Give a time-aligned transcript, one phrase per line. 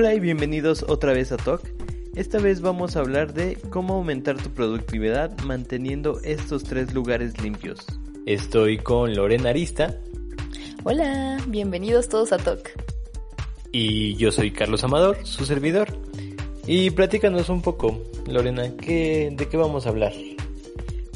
[0.00, 1.60] Hola y bienvenidos otra vez a Talk.
[2.14, 7.84] Esta vez vamos a hablar de cómo aumentar tu productividad manteniendo estos tres lugares limpios.
[8.24, 9.98] Estoy con Lorena Arista.
[10.84, 12.70] Hola, bienvenidos todos a Talk.
[13.72, 15.88] Y yo soy Carlos Amador, su servidor.
[16.64, 20.12] Y platícanos un poco, Lorena, ¿qué, ¿de qué vamos a hablar?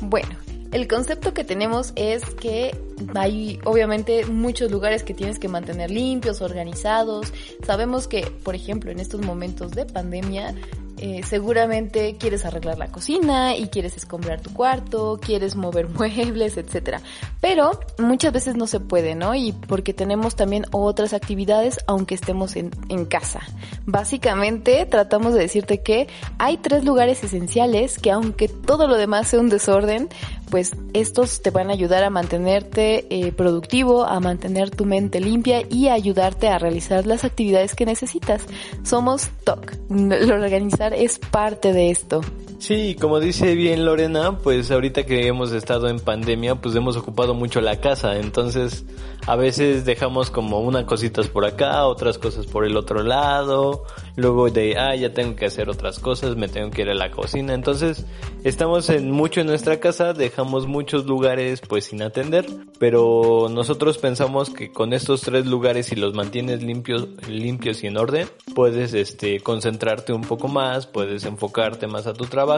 [0.01, 0.37] Bueno,
[0.73, 2.75] el concepto que tenemos es que
[3.14, 7.33] hay obviamente muchos lugares que tienes que mantener limpios, organizados.
[7.65, 10.55] Sabemos que, por ejemplo, en estos momentos de pandemia,
[10.98, 17.02] eh, seguramente quieres arreglar la cocina y quieres escombrar tu cuarto, quieres mover muebles, etcétera.
[17.41, 19.34] Pero muchas veces no se puede, ¿no?
[19.34, 22.70] Y porque tenemos también otras actividades aunque estemos en
[23.07, 23.41] casa.
[23.84, 26.07] Básicamente tratamos de decirte que
[26.38, 30.09] hay tres lugares esenciales que aunque todo lo demás sea un desorden,
[30.52, 35.63] pues estos te van a ayudar a mantenerte eh, productivo, a mantener tu mente limpia
[35.71, 38.45] y a ayudarte a realizar las actividades que necesitas.
[38.82, 39.73] Somos TOC.
[39.88, 42.21] Lo organizar es parte de esto.
[42.63, 47.35] Sí, como dice bien Lorena, pues ahorita que hemos estado en pandemia, pues hemos ocupado
[47.35, 48.85] mucho la casa, entonces
[49.27, 53.82] a veces dejamos como unas cositas por acá, otras cosas por el otro lado,
[54.15, 57.10] luego de, ah, ya tengo que hacer otras cosas, me tengo que ir a la
[57.10, 58.07] cocina, entonces
[58.45, 62.47] estamos en mucho en nuestra casa, dejamos muchos lugares pues sin atender,
[62.79, 67.97] pero nosotros pensamos que con estos tres lugares si los mantienes limpios, limpios y en
[67.97, 72.51] orden, puedes este concentrarte un poco más, puedes enfocarte más a tu trabajo,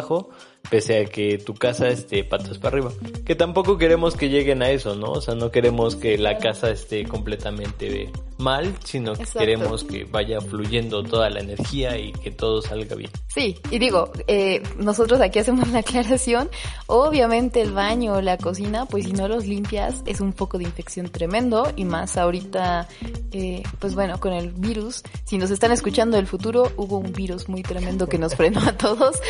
[0.70, 2.92] pese a que tu casa esté patas para arriba.
[3.24, 5.12] Que tampoco queremos que lleguen a eso, ¿no?
[5.12, 10.40] O sea, no queremos que la casa esté completamente mal, sino que queremos que vaya
[10.40, 13.10] fluyendo toda la energía y que todo salga bien.
[13.34, 16.50] Sí, y digo, eh, nosotros aquí hacemos la aclaración,
[16.86, 20.64] obviamente el baño o la cocina, pues si no los limpias es un poco de
[20.64, 22.88] infección tremendo y más ahorita,
[23.32, 27.48] eh, pues bueno, con el virus, si nos están escuchando del futuro, hubo un virus
[27.48, 29.20] muy tremendo que nos frenó a todos.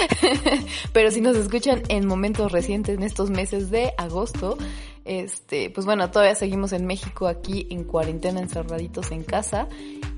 [0.93, 4.57] Pero si nos escuchan en momentos recientes, en estos meses de agosto,
[5.05, 9.69] este, pues bueno, todavía seguimos en México aquí en cuarentena, encerraditos en casa,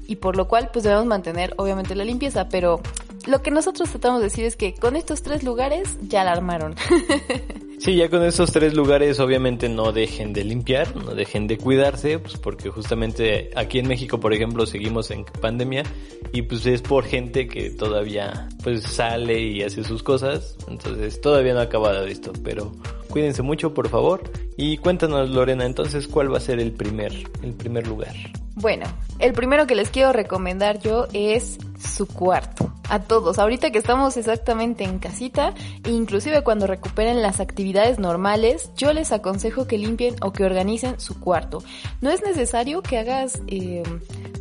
[0.06, 2.80] y por lo cual pues debemos mantener obviamente la limpieza, pero
[3.26, 6.76] lo que nosotros tratamos de decir es que con estos tres lugares ya la armaron.
[7.78, 12.18] Sí, ya con estos tres lugares obviamente no dejen de limpiar, no dejen de cuidarse,
[12.18, 15.84] pues porque justamente aquí en México, por ejemplo, seguimos en pandemia
[16.32, 21.52] y pues es por gente que todavía pues sale y hace sus cosas, entonces todavía
[21.52, 22.72] no ha acabado esto, pero
[23.10, 24.22] cuídense mucho, por favor,
[24.56, 28.14] y cuéntanos Lorena, entonces, ¿cuál va a ser el primer el primer lugar?
[28.58, 28.86] Bueno,
[29.18, 32.72] el primero que les quiero recomendar yo es su cuarto.
[32.88, 35.52] A todos, ahorita que estamos exactamente en casita,
[35.84, 40.98] e inclusive cuando recuperen las actividades normales, yo les aconsejo que limpien o que organicen
[40.98, 41.62] su cuarto.
[42.00, 43.82] No es necesario que hagas eh,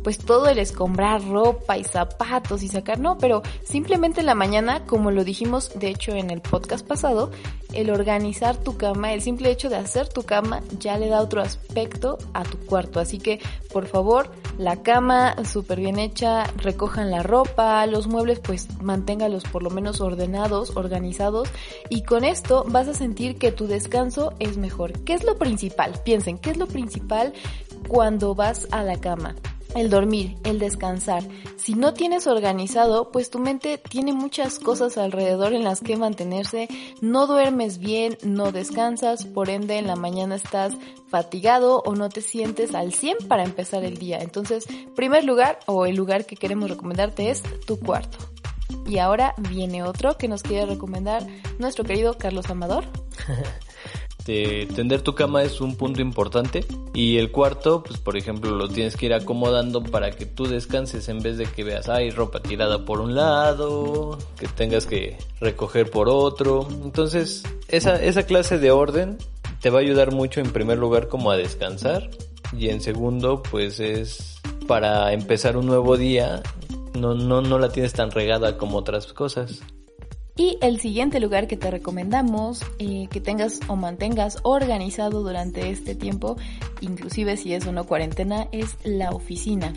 [0.02, 4.84] pues todo el escombrar ropa y zapatos y sacar, no, pero simplemente en la mañana,
[4.86, 7.32] como lo dijimos de hecho en el podcast pasado,
[7.76, 11.42] el organizar tu cama, el simple hecho de hacer tu cama ya le da otro
[11.42, 13.00] aspecto a tu cuarto.
[13.00, 13.40] Así que,
[13.72, 19.62] por favor, la cama súper bien hecha, recojan la ropa, los muebles pues manténgalos por
[19.62, 21.48] lo menos ordenados, organizados
[21.90, 24.92] y con esto vas a sentir que tu descanso es mejor.
[25.04, 25.92] ¿Qué es lo principal?
[26.04, 27.32] Piensen, ¿qué es lo principal
[27.88, 29.34] cuando vas a la cama?
[29.76, 31.22] El dormir, el descansar.
[31.56, 36.68] Si no tienes organizado, pues tu mente tiene muchas cosas alrededor en las que mantenerse,
[37.00, 40.74] no duermes bien, no descansas, por ende en la mañana estás
[41.08, 44.18] fatigado o no te sientes al 100 para empezar el día.
[44.18, 48.18] Entonces, primer lugar o el lugar que queremos recomendarte es tu cuarto.
[48.86, 51.26] Y ahora viene otro que nos quiere recomendar
[51.58, 52.84] nuestro querido Carlos Amador.
[54.26, 58.66] Este, tender tu cama es un punto importante y el cuarto, pues por ejemplo, lo
[58.66, 62.40] tienes que ir acomodando para que tú descanses en vez de que veas, hay ropa
[62.40, 66.66] tirada por un lado, que tengas que recoger por otro.
[66.82, 69.16] Entonces, esa, esa clase de orden
[69.60, 72.10] te va a ayudar mucho en primer lugar como a descansar
[72.52, 76.42] y en segundo, pues es para empezar un nuevo día,
[76.94, 79.62] no, no, no la tienes tan regada como otras cosas.
[80.38, 85.94] Y el siguiente lugar que te recomendamos eh, que tengas o mantengas organizado durante este
[85.94, 86.36] tiempo,
[86.82, 89.72] inclusive si es una cuarentena, es la oficina.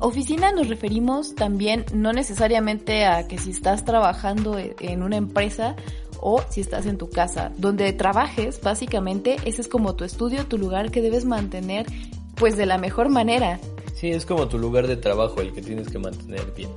[0.00, 5.76] Oficina nos referimos también no necesariamente a que si estás trabajando e, en una empresa
[6.20, 10.58] o si estás en tu casa, donde trabajes, básicamente ese es como tu estudio, tu
[10.58, 11.86] lugar que debes mantener
[12.34, 13.60] pues de la mejor manera.
[13.94, 16.70] Sí, es como tu lugar de trabajo el que tienes que mantener bien.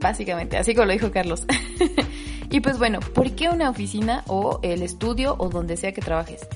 [0.00, 1.46] Básicamente, así como lo dijo Carlos.
[2.50, 6.46] Y pues bueno, ¿por qué una oficina o el estudio o donde sea que trabajes?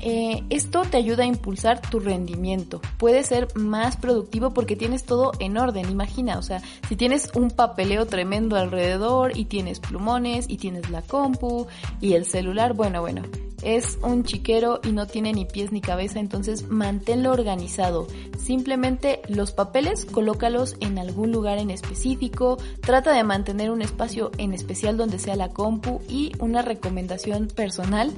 [0.00, 2.80] Eh, esto te ayuda a impulsar tu rendimiento.
[2.98, 5.90] Puedes ser más productivo porque tienes todo en orden.
[5.90, 11.02] Imagina, o sea, si tienes un papeleo tremendo alrededor y tienes plumones y tienes la
[11.02, 11.66] compu
[12.00, 13.22] y el celular, bueno, bueno,
[13.62, 18.06] es un chiquero y no tiene ni pies ni cabeza, entonces manténlo organizado.
[18.38, 24.54] Simplemente los papeles colócalos en algún lugar en específico, trata de mantener un espacio en
[24.54, 28.12] especial donde sea la compu y una recomendación personal.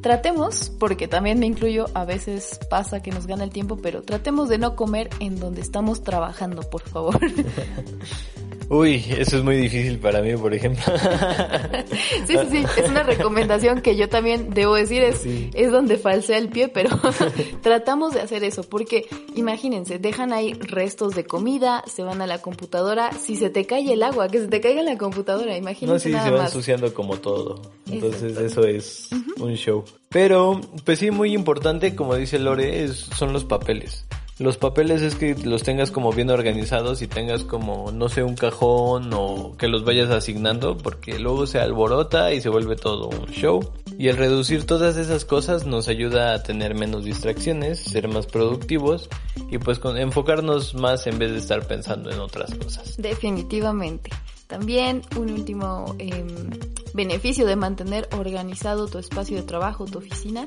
[0.00, 4.48] Tratemos, porque también me incluyo, a veces pasa que nos gana el tiempo, pero tratemos
[4.48, 7.18] de no comer en donde estamos trabajando, por favor.
[8.68, 10.82] Uy, eso es muy difícil para mí, por ejemplo.
[12.26, 16.38] sí, sí, sí, es una recomendación que yo también debo decir, es, es donde falsea
[16.38, 16.90] el pie, pero
[17.62, 22.38] tratamos de hacer eso, porque imagínense, dejan ahí restos de comida, se van a la
[22.38, 26.10] computadora, si se te cae el agua, que se te caiga en la computadora, imagínense.
[26.10, 27.62] No, sí, se va ensuciando como todo.
[27.88, 29.08] Entonces eso es
[29.38, 29.84] un show.
[30.08, 34.06] Pero, pues sí, muy importante, como dice Lore, es, son los papeles.
[34.38, 38.34] Los papeles es que los tengas como bien organizados y tengas como, no sé, un
[38.34, 43.28] cajón o que los vayas asignando porque luego se alborota y se vuelve todo un
[43.28, 43.72] show.
[43.98, 49.08] Y el reducir todas esas cosas nos ayuda a tener menos distracciones, ser más productivos
[49.50, 52.98] y pues enfocarnos más en vez de estar pensando en otras cosas.
[52.98, 54.10] Definitivamente.
[54.48, 56.50] También un último em,
[56.92, 60.46] beneficio de mantener organizado tu espacio de trabajo, tu oficina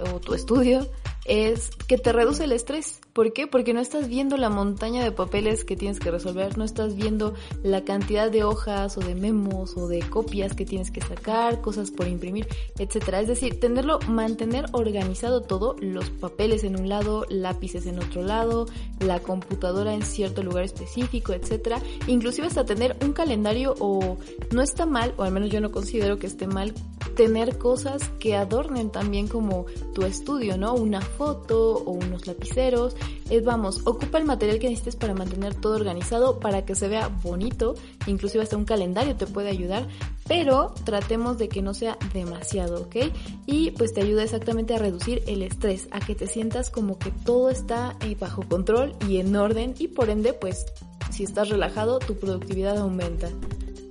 [0.00, 0.90] o tu estudio
[1.30, 3.00] es que te reduce el estrés.
[3.12, 3.46] ¿Por qué?
[3.46, 7.34] Porque no estás viendo la montaña de papeles que tienes que resolver, no estás viendo
[7.62, 11.92] la cantidad de hojas o de memos o de copias que tienes que sacar, cosas
[11.92, 12.48] por imprimir,
[12.78, 13.20] etcétera.
[13.20, 18.66] Es decir, tenerlo, mantener organizado todo, los papeles en un lado, lápices en otro lado,
[18.98, 21.80] la computadora en cierto lugar específico, etcétera.
[22.08, 24.18] Inclusive hasta tener un calendario o
[24.50, 26.74] no está mal, o al menos yo no considero que esté mal
[27.20, 30.72] tener cosas que adornen también como tu estudio, ¿no?
[30.72, 32.96] Una foto o unos lapiceros.
[33.28, 37.08] Es, vamos, ocupa el material que necesites para mantener todo organizado, para que se vea
[37.08, 37.74] bonito,
[38.06, 39.86] inclusive hasta un calendario te puede ayudar,
[40.26, 42.96] pero tratemos de que no sea demasiado, ¿ok?
[43.44, 47.10] Y pues te ayuda exactamente a reducir el estrés, a que te sientas como que
[47.10, 50.64] todo está eh, bajo control y en orden y por ende pues
[51.10, 53.28] si estás relajado tu productividad aumenta.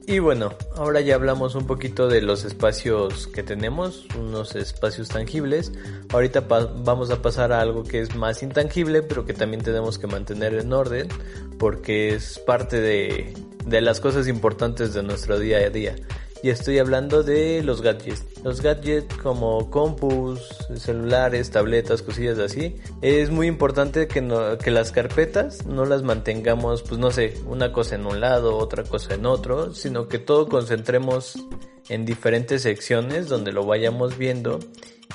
[0.10, 5.72] Y bueno, ahora ya hablamos un poquito de los espacios que tenemos, unos espacios tangibles.
[6.12, 10.08] Ahorita vamos a pasar a algo que es más intangible, pero que también tenemos que
[10.08, 11.10] mantener en orden,
[11.60, 13.36] porque es parte de,
[13.68, 15.96] de las cosas importantes de nuestro día a día
[16.42, 18.26] y estoy hablando de los gadgets.
[18.44, 20.40] Los gadgets como compus,
[20.76, 22.76] celulares, tabletas, cosillas así.
[23.02, 27.72] Es muy importante que, no, que las carpetas no las mantengamos, pues no sé, una
[27.72, 31.38] cosa en un lado, otra cosa en otro, sino que todo concentremos
[31.90, 34.60] en diferentes secciones donde lo vayamos viendo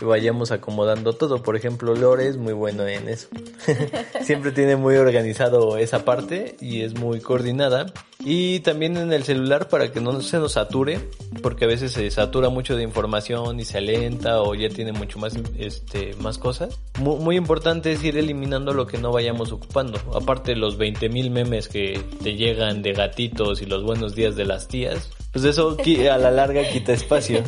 [0.00, 1.42] y vayamos acomodando todo.
[1.42, 3.28] Por ejemplo, Lore es muy bueno en eso.
[4.22, 7.86] Siempre tiene muy organizado esa parte y es muy coordinada.
[8.24, 10.98] Y también en el celular para que no se nos sature,
[11.42, 15.18] porque a veces se satura mucho de información y se alenta o ya tiene mucho
[15.18, 16.80] más, este, más cosas.
[16.98, 20.00] Muy, muy importante es ir eliminando lo que no vayamos ocupando.
[20.14, 24.68] Aparte los 20.000 memes que te llegan de gatitos y los buenos días de las
[24.68, 25.76] tías, pues eso
[26.10, 27.42] a la larga quita espacio.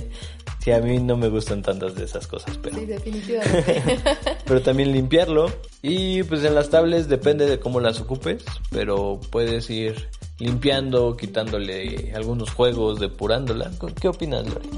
[0.58, 2.76] Sí, a mí no me gustan tantas de esas cosas, pero...
[2.76, 4.00] Sí, definitivamente.
[4.44, 5.48] pero también limpiarlo.
[5.80, 12.12] Y pues en las tablets depende de cómo las ocupes, pero puedes ir limpiando, quitándole
[12.14, 13.70] algunos juegos, depurándola.
[14.00, 14.68] ¿Qué opinas, Lore?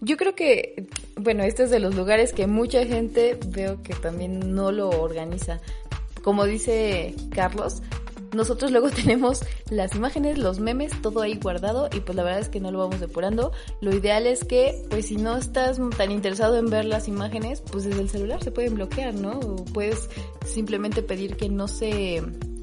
[0.00, 4.54] Yo creo que, bueno, este es de los lugares que mucha gente veo que también
[4.54, 5.60] no lo organiza.
[6.22, 7.82] Como dice Carlos,
[8.34, 12.48] nosotros luego tenemos las imágenes, los memes, todo ahí guardado y pues la verdad es
[12.48, 13.52] que no lo vamos depurando.
[13.80, 17.84] Lo ideal es que pues si no estás tan interesado en ver las imágenes, pues
[17.84, 19.38] desde el celular se pueden bloquear, ¿no?
[19.40, 20.08] O puedes
[20.46, 22.22] simplemente pedir que no se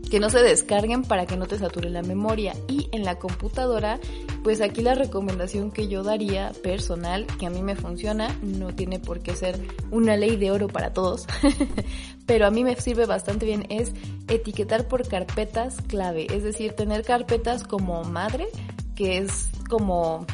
[0.09, 2.55] que no se descarguen para que no te sature la memoria.
[2.67, 3.99] Y en la computadora,
[4.43, 8.99] pues aquí la recomendación que yo daría personal, que a mí me funciona, no tiene
[8.99, 9.59] por qué ser
[9.91, 11.27] una ley de oro para todos,
[12.25, 13.91] pero a mí me sirve bastante bien, es
[14.27, 18.47] etiquetar por carpetas clave, es decir, tener carpetas como madre,
[18.95, 20.25] que es como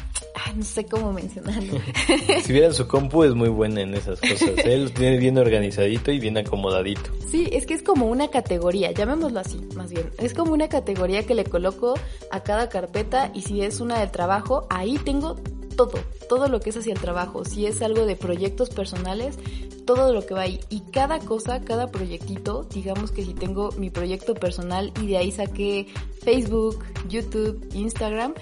[0.56, 1.80] no sé cómo mencionarlo.
[2.44, 4.42] si vieran su compu es muy buena en esas cosas.
[4.42, 4.78] Él ¿eh?
[4.78, 7.10] lo tiene bien organizadito y bien acomodadito.
[7.30, 10.10] Sí, es que es como una categoría, llamémoslo así, más bien.
[10.18, 11.94] Es como una categoría que le coloco
[12.30, 15.36] a cada carpeta y si es una del trabajo, ahí tengo
[15.76, 15.98] todo,
[16.28, 17.44] todo lo que es hacia el trabajo.
[17.44, 19.38] Si es algo de proyectos personales,
[19.84, 20.60] todo lo que va ahí.
[20.70, 25.30] Y cada cosa, cada proyectito, digamos que si tengo mi proyecto personal y de ahí
[25.30, 25.86] saqué
[26.22, 28.34] Facebook, YouTube, Instagram,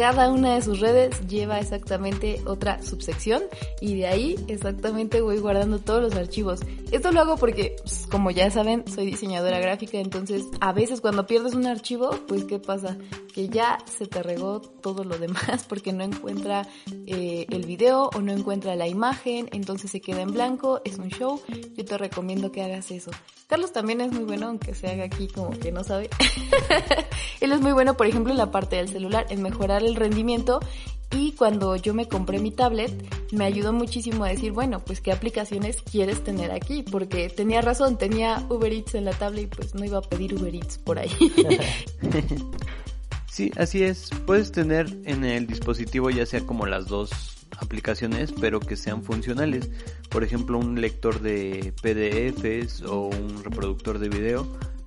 [0.00, 3.42] cada una de sus redes lleva exactamente otra subsección
[3.82, 6.60] y de ahí exactamente voy guardando todos los archivos.
[6.92, 11.24] Esto lo hago porque, pues, como ya saben, soy diseñadora gráfica, entonces a veces cuando
[11.24, 12.98] pierdes un archivo, pues ¿qué pasa?
[13.32, 16.66] Que ya se te regó todo lo demás porque no encuentra
[17.06, 21.10] eh, el video o no encuentra la imagen, entonces se queda en blanco, es un
[21.10, 21.40] show.
[21.76, 23.12] Yo te recomiendo que hagas eso.
[23.46, 26.10] Carlos también es muy bueno, aunque se haga aquí como que no sabe.
[27.40, 30.60] Él es muy bueno, por ejemplo, en la parte del celular, en mejorar el rendimiento
[31.12, 32.92] y cuando yo me compré mi tablet,
[33.32, 37.98] me ayudó muchísimo a decir, bueno, pues qué aplicaciones quieres tener aquí, porque tenía razón,
[37.98, 40.98] tenía Uber Eats en la tablet y pues no iba a pedir Uber Eats por
[40.98, 41.10] ahí.
[43.30, 44.10] sí, así es.
[44.24, 47.10] Puedes tener en el dispositivo ya sea como las dos
[47.58, 49.68] aplicaciones, pero que sean funcionales.
[50.10, 54.46] Por ejemplo, un lector de PDFs o un reproductor de video,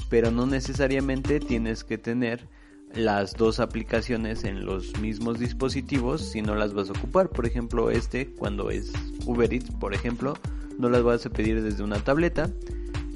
[0.10, 2.48] pero no necesariamente tienes que tener
[2.96, 7.30] las dos aplicaciones en los mismos dispositivos si no las vas a ocupar.
[7.30, 8.92] Por ejemplo, este cuando es
[9.26, 10.36] Uber Eats, por ejemplo,
[10.78, 12.50] no las vas a pedir desde una tableta,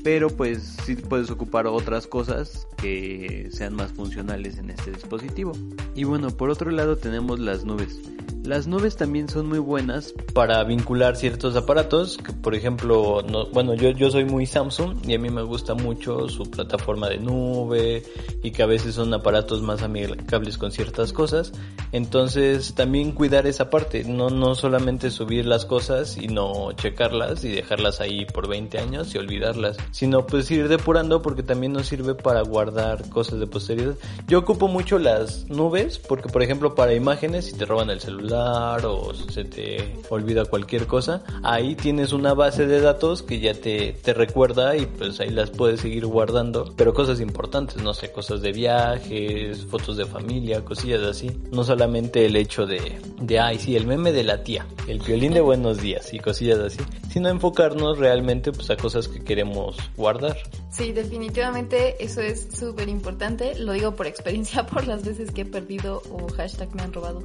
[0.03, 5.53] pero pues sí puedes ocupar otras cosas que sean más funcionales en este dispositivo.
[5.95, 7.99] Y bueno, por otro lado tenemos las nubes.
[8.47, 13.73] Las nubes también son muy buenas para vincular ciertos aparatos, que por ejemplo, no, bueno,
[13.73, 18.03] yo, yo soy muy Samsung y a mí me gusta mucho su plataforma de nube
[18.43, 21.51] y que a veces son aparatos más amigables con ciertas cosas.
[21.91, 27.49] Entonces también cuidar esa parte, no, no solamente subir las cosas y no checarlas y
[27.49, 32.15] dejarlas ahí por 20 años y olvidarlas, sino pues ir depurando porque también nos sirve
[32.15, 33.95] para guardar cosas de posteridad.
[34.25, 38.36] Yo ocupo mucho las nubes porque por ejemplo para imágenes si te roban el celular,
[38.37, 43.93] o se te olvida cualquier cosa, ahí tienes una base de datos que ya te,
[43.93, 48.41] te recuerda y pues ahí las puedes seguir guardando, pero cosas importantes, no sé, cosas
[48.41, 53.75] de viajes, fotos de familia, cosillas así, no solamente el hecho de, de ay, sí,
[53.75, 56.79] el meme de la tía, el violín de buenos días y cosillas así,
[57.09, 60.37] sino enfocarnos realmente pues a cosas que queremos guardar.
[60.77, 65.45] Sí, definitivamente eso es súper importante, lo digo por experiencia, por las veces que he
[65.45, 67.23] perdido o hashtag me han robado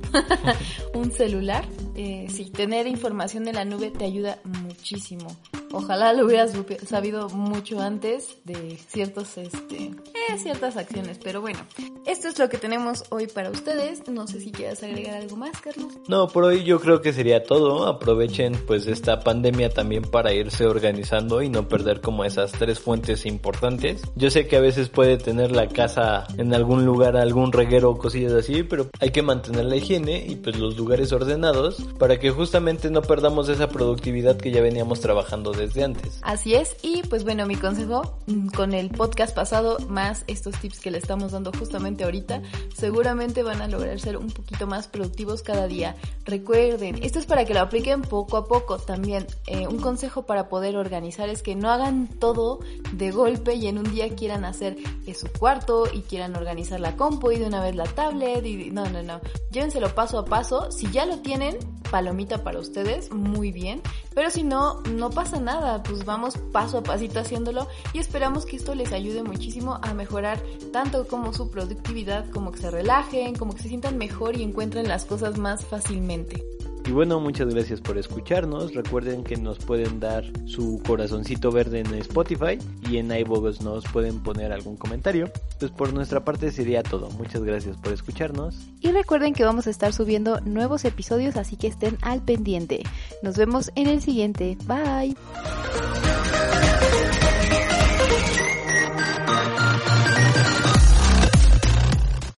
[0.94, 1.62] un celular,
[1.94, 5.36] eh, sí, tener información en la nube te ayuda muchísimo.
[5.70, 6.52] Ojalá lo hubieras
[6.86, 9.90] sabido mucho antes de ciertos, este,
[10.38, 11.58] ciertas acciones, pero bueno,
[12.06, 14.08] esto es lo que tenemos hoy para ustedes.
[14.08, 15.92] No sé si quieras agregar algo más, Carlos.
[16.08, 17.86] No, por hoy yo creo que sería todo.
[17.86, 23.26] Aprovechen pues esta pandemia también para irse organizando y no perder como esas tres fuentes
[23.26, 24.02] importantes.
[24.16, 27.98] Yo sé que a veces puede tener la casa en algún lugar, algún reguero o
[27.98, 32.30] cosillas así, pero hay que mantener la higiene y pues los lugares ordenados para que
[32.30, 36.18] justamente no perdamos esa productividad que ya veníamos trabajando desde antes.
[36.22, 40.80] Así es, y pues bueno, mi consejo mm, con el podcast pasado, más estos tips
[40.80, 42.42] que le estamos dando justamente ahorita,
[42.74, 45.96] seguramente van a lograr ser un poquito más productivos cada día.
[46.24, 48.78] Recuerden, esto es para que lo apliquen poco a poco.
[48.78, 52.60] También eh, un consejo para poder organizar es que no hagan todo
[52.92, 54.76] de golpe y en un día quieran hacer
[55.14, 58.88] su cuarto y quieran organizar la compu y de una vez la tablet y no,
[58.88, 59.20] no, no.
[59.50, 60.70] Llévenselo paso a paso.
[60.70, 61.58] Si ya lo tienen,
[61.90, 63.82] palomita para ustedes, muy bien.
[64.14, 68.56] Pero si no, no pasa nada, pues vamos paso a pasito haciéndolo y esperamos que
[68.56, 70.42] esto les ayude muchísimo a mejorar
[70.72, 74.88] tanto como su productividad, como que se relajen, como que se sientan mejor y encuentren
[74.88, 76.44] las cosas más fácilmente.
[76.84, 78.74] Y bueno, muchas gracias por escucharnos.
[78.74, 82.58] Recuerden que nos pueden dar su corazoncito verde en Spotify
[82.88, 85.30] y en iVoox nos pueden poner algún comentario.
[85.58, 87.08] Pues por nuestra parte sería todo.
[87.10, 88.56] Muchas gracias por escucharnos.
[88.80, 92.82] Y recuerden que vamos a estar subiendo nuevos episodios, así que estén al pendiente.
[93.22, 94.56] Nos vemos en el siguiente.
[94.66, 95.16] Bye.